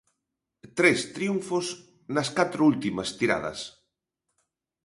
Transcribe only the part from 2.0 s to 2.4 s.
nas